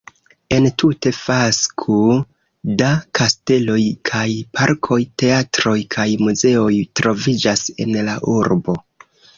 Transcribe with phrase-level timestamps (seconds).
[0.55, 1.97] Entute fasko
[2.81, 2.87] da
[3.19, 3.77] kasteloj
[4.11, 4.25] kaj
[4.59, 8.79] parkoj, teatroj kaj muzeoj troviĝas en la urbo.